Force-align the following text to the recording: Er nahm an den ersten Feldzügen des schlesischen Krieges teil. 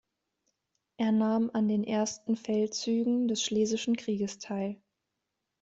Er 0.97 1.11
nahm 1.11 1.51
an 1.53 1.67
den 1.67 1.83
ersten 1.83 2.35
Feldzügen 2.35 3.27
des 3.27 3.43
schlesischen 3.43 3.95
Krieges 3.95 4.39
teil. 4.39 4.81